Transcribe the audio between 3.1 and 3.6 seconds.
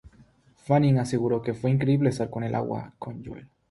Joel.